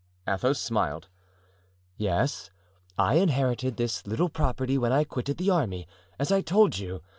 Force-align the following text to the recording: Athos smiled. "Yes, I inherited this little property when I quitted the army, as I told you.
Athos 0.27 0.59
smiled. 0.59 1.09
"Yes, 1.95 2.49
I 2.97 3.17
inherited 3.17 3.77
this 3.77 4.07
little 4.07 4.29
property 4.29 4.75
when 4.75 4.91
I 4.91 5.03
quitted 5.03 5.37
the 5.37 5.51
army, 5.51 5.87
as 6.17 6.31
I 6.31 6.41
told 6.41 6.79
you. 6.79 7.03